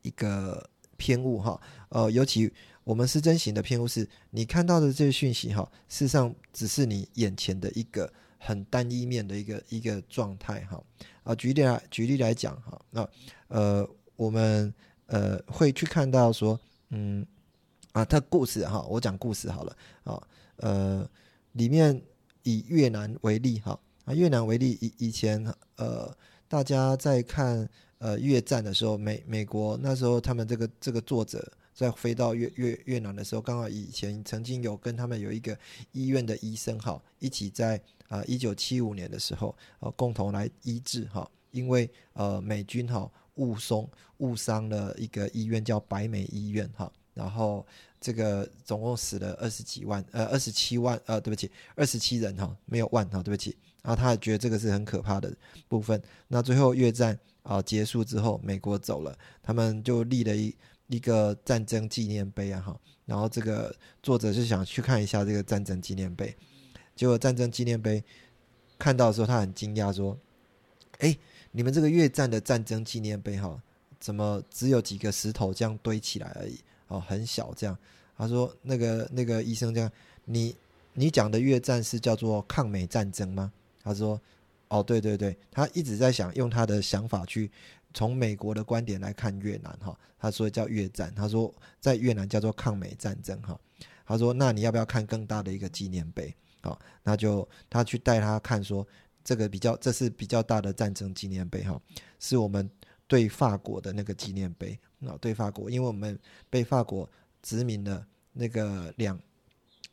[0.00, 2.52] 一个偏误哈，呃，尤其。
[2.86, 10.80] 我们失真型的偏误，是你看到的这个讯息哈，事实上只是你眼前的一个很单一面的一个一个状态哈。
[11.24, 13.08] 啊，举例来举例来讲哈，那
[13.48, 14.72] 呃，我们
[15.06, 16.56] 呃会去看到说，
[16.90, 17.26] 嗯
[17.90, 20.22] 啊，它故事哈，我讲故事好了啊，
[20.58, 21.10] 呃，
[21.54, 22.00] 里面
[22.44, 35.58] 以越南为例哈，啊，越南为例，以以前呃，大家在看呃越战的时候，美美国那时候他们这个这个作者在飞到越越越南的时候，刚好以前曾经有跟他们有一个
[35.92, 47.66] 医院的医生哈，一起在啊一九七五年的时候呃共同来医治哈，因为呃美军哈误送误伤了一个医院叫白美医院哈，然后。
[47.98, 53.56] 这个总共死了二十几万，呃，二十七万，呃，对不起，二十七人哈，没有万哈，对不起。
[53.82, 55.34] 然后他也觉得这个是很可怕的
[55.66, 56.00] 部分。
[56.28, 60.54] 那最后越战啊结束之后，美国走了，他们就立了一
[60.88, 62.78] 一个战争纪念碑啊哈。
[63.04, 66.36] 然后这个作者是想去看一下这个战争纪念碑，
[66.96, 68.02] 结果战争纪念碑
[68.76, 70.18] 看到的时候，他很惊讶说
[70.98, 71.16] ：“哎，
[71.52, 73.62] 你们这个越战的战争纪念碑哈，
[74.00, 76.58] 怎么只有几个石头这样堆起来而已？
[76.88, 77.78] 哦，很小这样。”
[78.18, 79.88] 他说：“那个那个医生这样，
[80.24, 80.56] 你
[80.94, 83.52] 你讲的越战是叫做抗美战争吗？”
[83.84, 84.20] 他说
[84.68, 87.50] ：“哦，对对对，他一直在想用他的想法去
[87.94, 89.98] 从美国的观点来看越南哈。
[90.18, 93.58] 他说叫越战，他说在越南叫做抗美战争哈。
[94.04, 96.34] 他说那你要不要看更大的一个纪念碑？
[96.62, 98.86] 好，那就他去带他看说
[99.22, 101.80] 这个比较这是比较大的战争纪念碑哈，
[102.18, 102.70] 是我们
[103.06, 106.18] 对法国的那个纪念碑啊，对法国，因为我们
[106.50, 107.08] 被法国。”
[107.42, 109.16] 殖民的那个两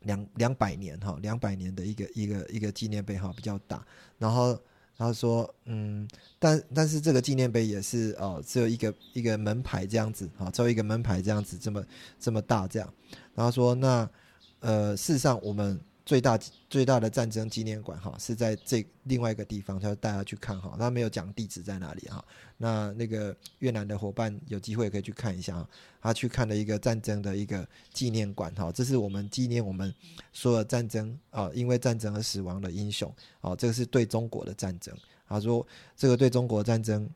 [0.03, 3.85] 两两百年哈，两百年的一个一个一个纪念碑哈比较大，
[4.17, 4.57] 然后
[4.97, 6.07] 他说嗯，
[6.39, 11.83] 但但是这个纪念碑也是哦，只有一个一个门牌这样子哈，只有一个门牌这样子这么
[12.19, 12.93] 这么大这样，
[13.35, 14.09] 然后说那
[14.59, 15.79] 呃事实上我们。
[16.05, 16.37] 最大
[16.69, 22.23] 最大的战争纪念馆哈是在这另外一个地方，他带他去看哈，他没有讲地址在哪里哈。
[22.57, 25.69] 那那个越南的伙伴有机会可以去看一下哈，
[26.01, 29.93] 他去看了一个战争的一个纪念馆哈，这是我们纪念我们
[30.33, 34.95] 所有战争啊，因为战争而死亡的英雄啊，这个是对中国的战争。
[35.27, 37.09] 他说这个对中国战争。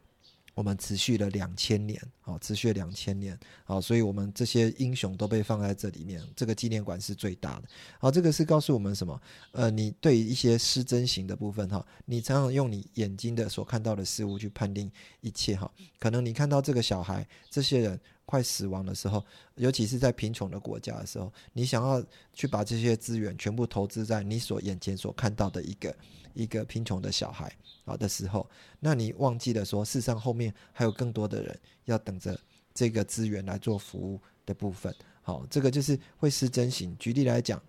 [0.57, 7.65] 我们持续了两千年，好，持续两千年，好，所以我们这些英雄都被放在这里面，这个纪念馆是最大的。
[7.99, 9.21] 好，这个是告诉我们什么？
[9.51, 14.91] 呃，你对一些失真型的部分，哈，你常常用你眼睛的所看到的事物去判定
[15.21, 19.23] 一切，哈，可能你看到这个小孩，这些人快死亡的时候，
[19.55, 25.95] 尤其是在贫穷的国家的时候，你想要去把这些资源全部投资在你所眼前所看到的一个
[26.33, 27.49] 一个贫穷的小孩。
[27.85, 28.45] 好的时候，
[28.81, 32.37] 那你忘记了说，事实上后面还有更多的人要等着
[32.73, 34.93] 这个资源来做服务的部分。
[35.21, 36.93] 好，这个就是会失真行。
[36.99, 37.61] 举例来讲，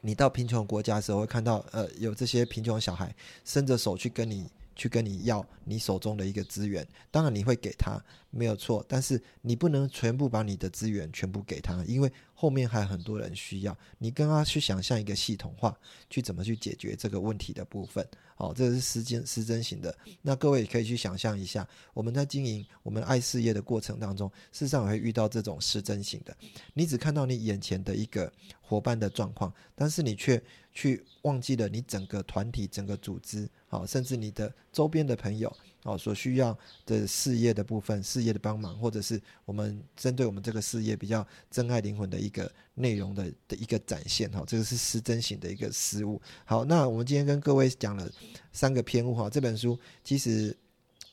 [0.00, 4.50] 你到贫穷国家的时候，会看到呃有这些贫穷小孩伸着手去跟你。
[4.74, 13.76] 去跟你要你手中的一个资源，当然你会给他没有错，但是你不能全部把你的资源全部给他，因为后面还有很多人需要。
[13.98, 15.76] 你跟他去想象一个系统化，
[16.08, 18.06] 去怎么去解决这个问题的部分。
[18.42, 19.96] 哦，这个是失真失真型的。
[20.20, 26.36] 那各位也可以去想象一下，我们在经营我们爱事业的过程当中，事实上也会遇到这种失真型的。
[26.74, 33.48] 你只看到你眼前的一个伙伴的状况，但是你却去忘记了你整个团体、整个组织。
[33.68, 46.20] 好，甚至你的周边的朋友，哦，所需要的事业的部分，事业的帮忙，或者是我们针对我们这个事业比较真爱灵魂的一个内容的的一个展现，哈，这个是失真型的一个失误。
[46.44, 48.08] 好，那我们今天跟各位讲了
[48.52, 50.56] 三个篇目，哈，这本书其实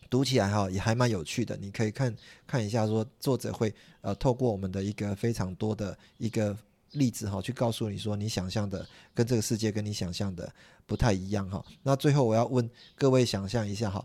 [0.09, 6.55] 读起来哈也还蛮有趣的，你可以看看一下，说作者会呃透过我们的一个非常多的一个。
[6.93, 10.51] 例子哈，去告诉你说，你想象的跟这个世界跟你想象的
[10.87, 11.63] 不太一样哈。
[11.83, 14.03] 那最后我要问各位想象一下哈，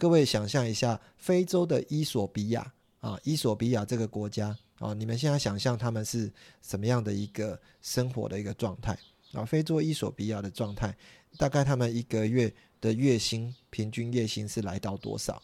[0.00, 6.32] 各位想象一下非洲的伊索比亚啊，伊索比亚这个国家啊，你们现在想象他们是
[6.62, 8.98] 什么样的一个生活的一个状态
[9.34, 9.44] 啊？
[9.44, 10.96] 非洲伊索比亚的状态，
[11.36, 15.42] 大概他们一个月的月薪平均月薪是来到多少？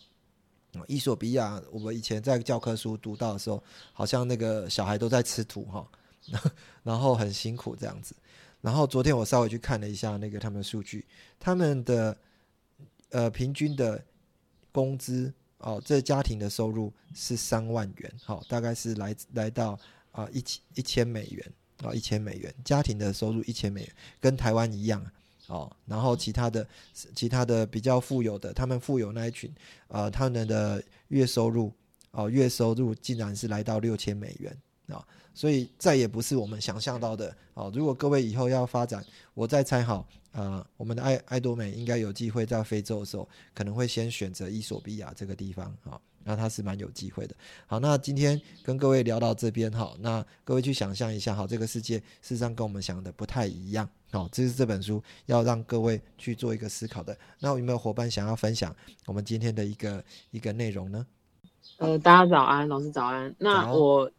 [0.86, 5.86] 伊索比亚我们以前在教科书读到的时候，好像那个小孩都在吃土哈。
[6.82, 8.16] 然后很辛苦这样子，
[8.62, 11.06] 然后昨天我稍微去看了一下那个他们的数据，
[11.38, 12.16] 他们的
[13.10, 14.02] 呃平均的
[14.76, 19.78] 工资哦，这家庭的收入是三万元，好，大概是来来到
[20.12, 25.02] 啊一千一千美元啊一千美元，家庭的收入一千美元，跟台湾一样
[25.46, 25.74] 哦。
[25.86, 26.68] 然后其他的
[27.14, 29.50] 其他的比较富有的，他们富有那一群
[29.88, 31.72] 啊，他们的月收入
[32.10, 34.54] 哦月收入竟然是来到六千美元
[34.88, 35.02] 啊。
[35.32, 37.72] 所以再也不是我们想象到的哦。
[37.74, 45.98] 如果各位以后要发展，我再猜好，呃，我们的爱爱多美应该有机会在非洲的时候，可能会先选择伊索比亚这个地方啊。
[46.28, 47.34] 那它是蛮有机会的。
[47.66, 53.88] 好，那今天跟各位聊到这边哈，那各位去想象一下哈，这个世界事实上跟我们想的不太一样。
[54.10, 57.16] 好，这是这本书要让各位去做一个思考的。
[57.38, 58.74] 那有没有伙伴想要分享
[59.06, 61.06] 我们今天的一个一个内容呢？
[61.78, 63.34] 呃，大家早安，老师早安。
[63.38, 64.10] 那我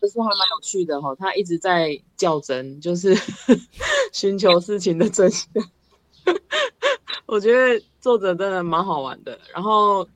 [0.00, 3.14] 这书还蛮有趣的哈，他一直在较真，就是
[4.12, 5.48] 寻求事情的真相。
[7.26, 9.38] 我觉得作者真的蛮好玩的。
[9.52, 10.08] 然后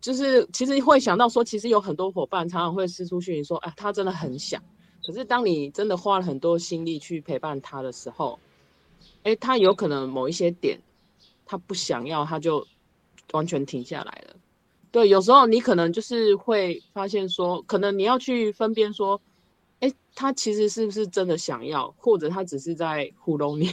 [0.00, 4.62] 就是其实会想到说，其实有很多伙伴常常会私出讯息说，哎，他真的很想。
[5.06, 8.38] 可是，当你真的花了很多心力去陪伴他的时候，
[9.22, 10.78] 哎，他有可能某一些点，
[11.46, 12.66] 他不想要，他就
[13.32, 14.36] 完全停下来了。
[14.90, 19.18] 对，有时候你可能就是会发现说，可能你要去分辨说，
[19.80, 23.70] 哎，他其实是不是真的想要，或者他只是在糊弄你。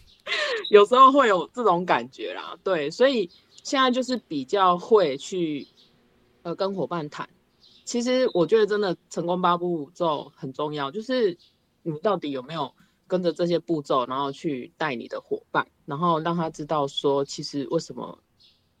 [0.70, 2.56] 有时候会有这种感觉啦。
[2.62, 3.28] 对，所以
[3.62, 5.66] 现在就是比较会去
[6.42, 7.28] 呃跟伙伴谈。
[7.84, 11.36] 其实我觉得真的成功八步骤很重要，就是
[11.82, 12.72] 你到底有没有
[13.08, 18.16] 跟着这些步骤，然后去带你的伙伴，然后让他知道说，其实为什么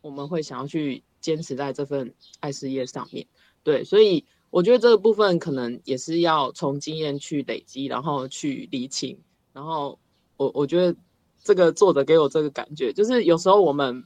[0.00, 3.26] 我们会想要去坚持在这份爱事业上面。
[3.64, 9.18] 对，所以我觉得这个部分可能也是要从经验去累积，然后去理清。
[9.54, 9.98] 然后
[10.36, 10.94] 我我觉得
[11.42, 14.04] 这个作者给我这个感觉，就是有时候我们。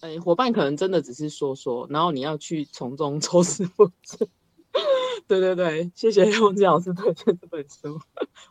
[0.00, 4.28] 哎，伙伴可能真的只是说说，然后你要去从中抽丝剥茧。
[5.26, 8.00] 对对对，谢谢洪吉老师推荐这本书，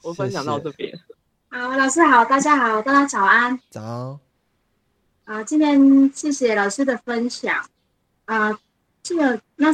[0.03, 0.93] 我分享到这边。
[1.47, 3.57] 好，老师好，大家好，大家早安。
[3.69, 4.19] 早。
[5.23, 7.65] 啊，今天谢谢老师的分享。
[8.25, 8.59] 啊，
[9.01, 9.71] 这个那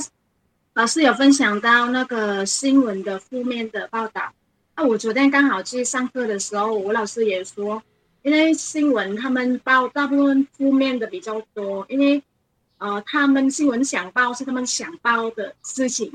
[0.74, 4.34] 老师有分享到那个新闻的负面的报道。
[4.76, 7.82] 那我昨天刚好去上课的时候，我老师也说。
[8.24, 12.24] 因为新闻他们报大部分负面的比较多，因为
[12.78, 16.10] 呃，他们新闻想报是他们想报的事情，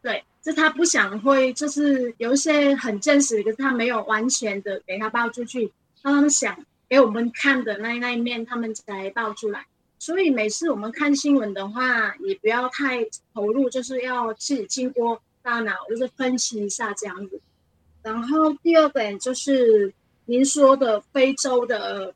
[0.00, 5.72] 对，就他不想会就是有一些很真实，可是他没有完全的给他报出去，
[6.04, 6.56] 他们想
[6.88, 9.66] 给我们看的那那一面，他们才报出来。
[10.00, 17.40] 所以每次我们看新闻的话，也不要太投入，就是要自己经过大脑，就是分析一下这样子。
[18.02, 19.94] 然后第二点就是。
[20.26, 22.14] 您说的非洲的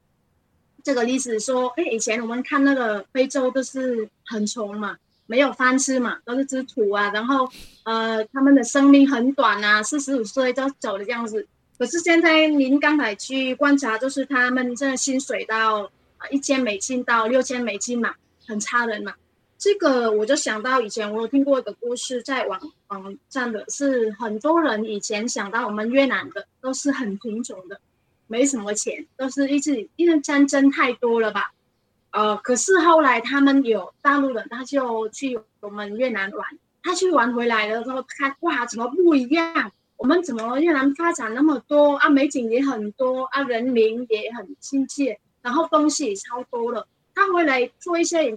[0.85, 7.51] 这个例子，说，哎，以前我们看那个非洲都是很穷嘛，没有饭吃嘛，都是吃土啊，然后，
[7.83, 11.45] 呃，他们的生命很短啊，四十五岁就走了这样子。
[11.77, 15.91] 可是现在您刚才去观察，就是他们这薪水到
[16.31, 18.15] 一千美金到六千美金嘛，
[18.47, 19.15] 很差人嘛。
[19.57, 27.81] 这个我就想到以前我有听过一个故事，在网网站的是很多人以前想到我们越南的都是很贫穷的。
[28.27, 31.53] 没什么钱，都是一直因为战争太多了吧，
[32.11, 39.71] 呃，可是后来他们有大陆人，他就去我们越南玩，他去玩回来了之后他，哇，怎么不一样？
[39.97, 42.09] 我们怎么越南发展那么多啊？
[42.09, 46.89] 美景也很多啊，人民也很亲切，然后东西也超多了。
[47.15, 48.37] 他回来做一些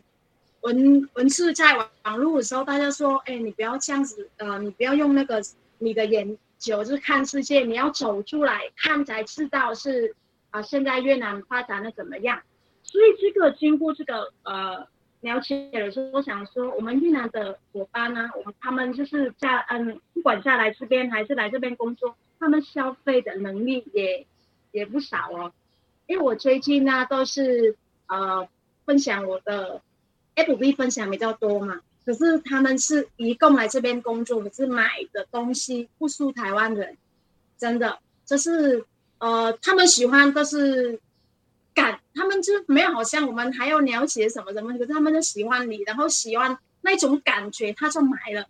[0.62, 5.42] 文文字在网网络的时候，大家说，哎，你不要这样子，呃，你不要用那个
[5.80, 6.84] 你的眼球。
[6.84, 10.14] 就看世界，你要走出来看才知道是
[10.52, 12.42] 啊，现在越南发展的怎么样？
[12.84, 14.86] 所以这个经过这个呃
[15.22, 24.28] 了解的时候，我想说，我们越南的伙伴呢，我们他们就是在嗯，不管下来这边还是来这边工作，他们消费的能力也
[24.72, 25.52] 也不少哦。
[26.08, 27.76] 因为我最近呢都是
[28.08, 28.48] 呃
[28.86, 29.82] 分享我的
[30.36, 31.82] FB 分享比较多嘛。
[32.06, 36.96] 可是他们是一共来这边工作，可是买的东西不输台湾人，
[37.58, 38.86] 真的就是
[39.18, 41.02] 呃，他们喜欢都是
[41.74, 48.46] 感，他们就没有好像我们还要了解什么什么，可是他们就喜欢你，然后喜欢那种感觉，他就买了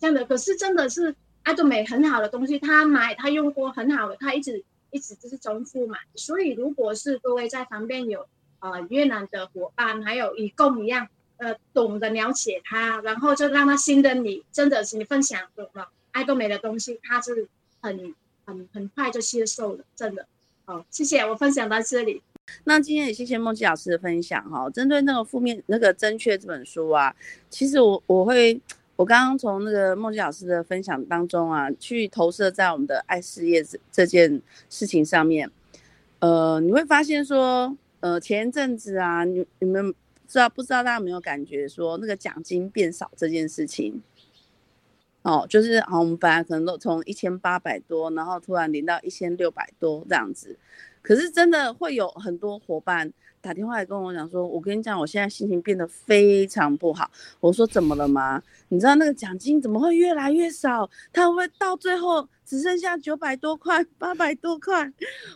[0.00, 0.24] 这样的。
[0.24, 1.14] 可是真的是
[1.44, 5.98] 爱多美很好的东西，他买他用过很好的，他一直一直就是重复嘛。
[6.14, 8.24] 所以如果是各位在旁边有
[8.60, 11.08] 呃越南的伙伴，还有义工一样。
[11.38, 17.48] 呃，懂得了解他，然后就让他信任你，真的是你分享懂了爱多美的东西，他是
[17.80, 20.24] 很很很快就接受了，真的。
[20.64, 22.22] 好，谢谢我分享到这里。
[22.62, 24.70] 那今天也谢谢梦琪老师的分享哈。
[24.70, 27.12] 针对那个负面那个正确这本书啊，
[27.50, 28.60] 其实我我会
[28.96, 35.50] 我刚刚从那个梦琪老师的分享当中啊，去投射在我们的爱事业这这件事情上面。
[36.20, 39.94] 呃，你会发现说，呃，前一阵子啊，你你们。
[40.28, 44.00] 知道不知道大家有没有感觉说那个奖金变少这件事情？
[45.20, 50.56] 哦，就是啊，我们本来可能都从一千八百多，然后突然领到一千六百多这样子。
[51.02, 53.12] 可是真的会有很多伙伴
[53.42, 57.10] 打电话来跟我讲说，我跟你讲，我现在心情变得非常不好。
[57.40, 58.42] 我说怎么了吗？
[58.68, 60.88] 你知道那个奖金怎么会越来越少？
[61.12, 64.90] 它会到最后只剩下九百多块、八百多块？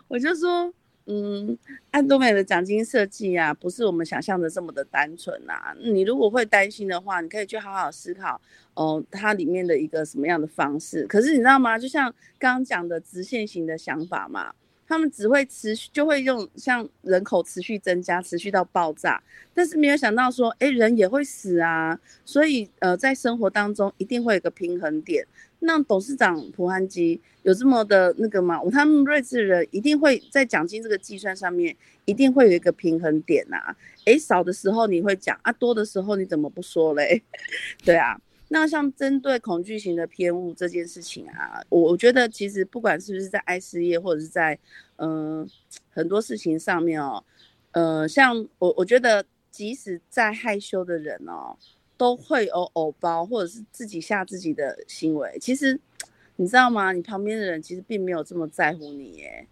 [0.08, 0.72] 我就说。
[1.08, 1.56] 嗯，
[1.92, 5.72] 安多美的奖金设计啊，不是我们想象的这么的单纯啊。
[5.80, 8.40] 你如果会担心的话，你可以去好好思考，
[8.74, 11.06] 哦，它里面的一个什么样的方式。
[11.06, 11.78] 可是你知道吗？
[11.78, 14.52] 就像刚刚讲的直线型的想法嘛，
[14.86, 19.22] 他们只会持续，就会用像人口持续增加，持续到爆炸，
[19.52, 21.98] 但是没有想到说，哎，人也会死啊。
[22.24, 25.26] 所以，呃，在生活当中一定会有个平衡点。
[25.60, 28.60] 那董事长蒲汉基有这么的那个吗？
[28.70, 31.74] 他们睿智人一定会在奖金这个计算上面，
[32.04, 33.74] 一定会有一个平衡点呐。
[34.04, 37.22] 诶，少的时候你会讲啊，多的时候你怎么不说嘞？
[37.84, 38.16] 对啊，
[38.48, 44.58] 那像针对恐惧型的偏误这件事情啊，我我觉得其实不管是不是在爱事业或者是在
[44.96, 45.48] 嗯
[45.90, 47.22] 很多事情上面哦，
[47.72, 51.56] 呃，像我我觉得即使再害羞的人哦。
[51.98, 55.38] 都会有偶包，或者是自己吓自己的行为。
[55.40, 55.80] 其实，
[56.36, 56.92] 你知道吗？
[56.92, 59.46] 你旁边的人其实并没有这么在乎你耶。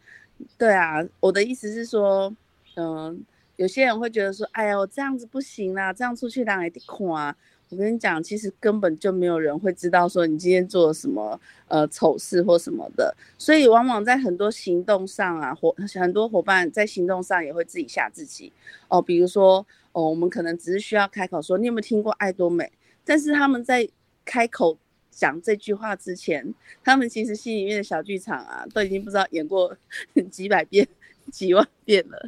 [0.58, 2.36] 对啊，我的意思是说，
[2.76, 3.24] 嗯，
[3.56, 7.34] 有些人会觉得说，哎呀，我这样子不行啦，这样出去让人看啊。
[7.74, 13.14] 我跟你讲，其实根本就没有人会知道说你今天做了什么呃丑事或什么的。
[13.36, 18.52] 所以，往往在很多行动上啊，伙很多伙伴在行动上也会自己吓自己
[18.88, 19.66] 哦，比如说。
[19.96, 22.68] 哦，我们可能只是需要开口说，你有没有听过爱多美？
[23.04, 23.88] 但是他们在
[24.24, 24.76] 开口
[25.08, 26.52] 讲这句话之前，
[26.82, 29.72] 他们其实心里面的小剧场啊，都已经不知道演过
[30.32, 30.84] 几百遍、
[31.32, 32.18] 几万遍了。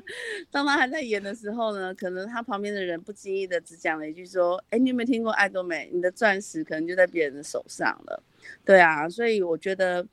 [0.50, 5.90] 当他还在演的时候呢，可能他旁边的人不经意的只讲了一句说：“哎，你有没有听过爱多美？
[5.92, 8.22] 你的钻石可能就在别人的手上了。”
[8.64, 10.06] 对啊，所以我觉得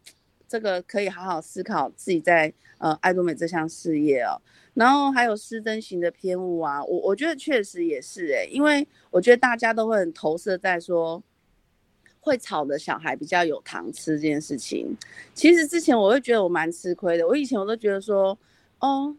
[0.48, 4.42] 这个可以好好思考自己在呃爱多美这项事业哦。
[4.74, 11.22] 然后还有失真型的偏误啊，我我觉得确实也是诶，因为我觉得大家都会很投射在说，
[12.20, 14.98] 会吵的小孩比较有糖吃这件事情。
[15.36, 18.36] 其实之前我会觉得我蛮吃亏的，我以前我都觉得说，
[18.86, 19.16] 哦，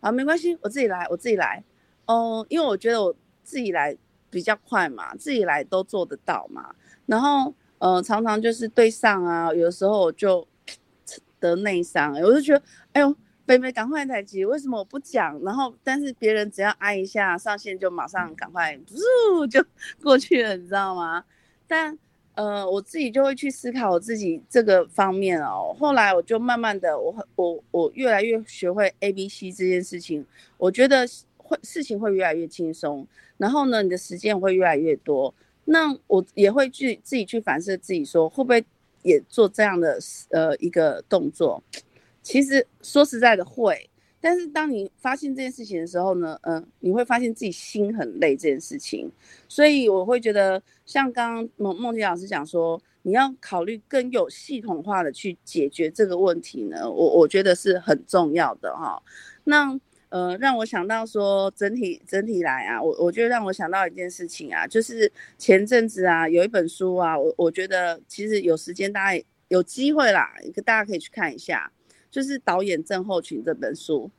[0.00, 1.62] 啊没关系，我自己来，我自己来，
[2.06, 3.96] 哦，因为我觉得我自己来
[4.28, 6.74] 比较快嘛，自己来都做得到嘛。
[7.06, 10.46] 然后呃，常常就是对上啊，有时候我就
[11.38, 13.16] 得内伤，我就觉得，哎呦。
[13.46, 15.40] 北北赶快台机，为什么我不讲？
[15.44, 18.76] 然后，但是别人只要按一下上线，就马上赶快
[19.38, 19.64] 呜就
[20.02, 21.24] 过去了，你知道吗？
[21.64, 21.96] 但
[22.36, 25.74] 呃，我自己就会去思考我自己这个方面哦。
[25.78, 30.24] 后来我就慢慢的，我我我越来越学会 A B C 这件事情，
[30.58, 31.06] 我觉得
[31.38, 33.06] 会事情会越来越轻松。
[33.38, 35.34] 然后呢，你的时间会越来越多。
[35.64, 38.64] 那我也会去自己去反思自己，说会不会
[39.02, 39.98] 也做这样的
[40.30, 41.62] 呃一个动作。
[42.22, 43.88] 其实说实在的会，
[44.20, 49.10] 但是当你发现这件事情的时候呢，嗯，你会发现自己心很累这件事情，
[49.48, 59.00] 所以我会觉得像刚刚梦梦洁老师讲说，你要考虑更有系统化的去解决这个问题呢，我我觉得是很重要的哈。
[59.44, 70.32] 那呃，让我想到说整体整体来啊，我我觉得让我想到一件事情啊，就是前阵子啊有一本书啊，我我觉得其实有时间大家有机会啦，
[70.64, 71.70] 大家可以去看一下。
[72.10, 74.10] 就是导演症候群这本书，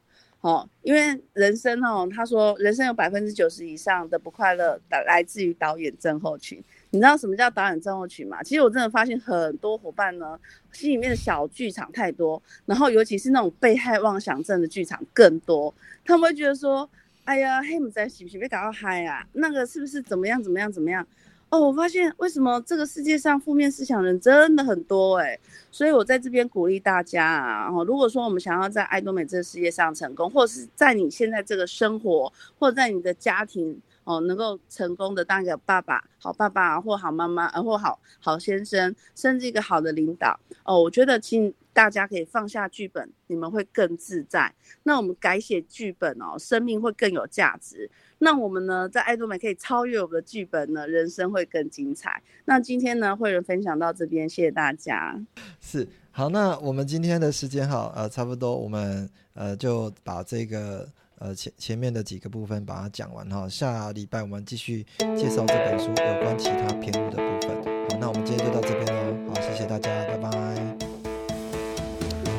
[0.41, 6.63] 哦，因为人生哦，他说人生有百分之九十以上的不快乐来来自于导演症候群。
[6.91, 8.41] 你知道什么叫导演症候群吗？
[8.41, 10.39] 其实我真的发现很多伙伴呢，
[10.71, 15.73] 心里面的小剧场太多，然后尤其是那种被害妄想症的剧场更多。
[16.05, 16.89] 他们会觉得说，
[17.25, 19.27] 哎呀，黑姆在喜不喜被搞到嗨啊？
[19.33, 21.05] 那个是不是怎么样怎么样怎么样？
[21.49, 25.39] 哦，我发现为什么这个世界上负面思想人真的很多哎，
[25.71, 44.51] 所以我在这边鼓励大家啊，如果说我们想要在爱多美这个世界上成功，或者是在你现在这个生活，或者在你的家庭哦，能够成功的当一个爸爸、好爸爸或好妈妈，或好好先生，甚至一个好的领导哦，我觉得请大家可以放下剧本，你们会更自在。
[44.81, 47.87] 那我们改写剧本哦，生命会更有价值。
[48.17, 52.19] 那我们呢，在爱多美可以超越我们的剧本呢，人生会更精彩。
[52.45, 55.23] 那今天呢，会人分享到这边，谢谢大家。
[55.61, 63.47] 是好，那我们今天的时间哈，呃，差不多，我们呃就把这个呃前前面的几个部分把它讲完哈。
[63.47, 64.83] 下礼拜我们继续
[65.15, 67.55] 介绍这本书有关其他篇目的部分。
[67.91, 69.31] 好，那我们今天就到这边喽。
[69.31, 70.86] 好，谢谢大家，拜拜。